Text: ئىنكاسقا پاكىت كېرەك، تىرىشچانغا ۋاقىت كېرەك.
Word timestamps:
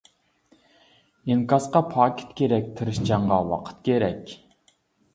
ئىنكاسقا 1.33 1.83
پاكىت 1.93 2.33
كېرەك، 2.41 2.75
تىرىشچانغا 2.81 3.41
ۋاقىت 3.55 3.89
كېرەك. 3.91 4.39